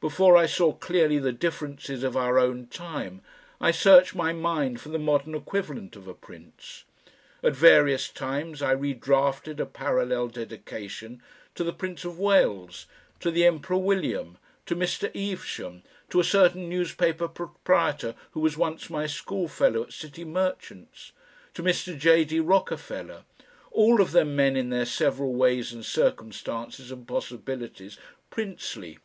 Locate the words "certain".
16.24-16.70